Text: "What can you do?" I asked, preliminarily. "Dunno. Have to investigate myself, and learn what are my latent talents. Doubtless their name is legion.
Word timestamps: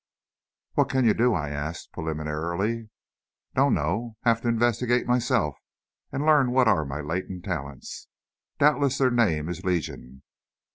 "What 0.73 0.89
can 0.89 1.05
you 1.05 1.13
do?" 1.13 1.35
I 1.35 1.49
asked, 1.51 1.91
preliminarily. 1.91 2.89
"Dunno. 3.53 4.15
Have 4.23 4.41
to 4.41 4.47
investigate 4.47 5.05
myself, 5.05 5.59
and 6.11 6.25
learn 6.25 6.49
what 6.49 6.67
are 6.67 6.85
my 6.85 7.01
latent 7.01 7.45
talents. 7.45 8.07
Doubtless 8.57 8.97
their 8.97 9.11
name 9.11 9.47
is 9.47 9.63
legion. 9.63 10.23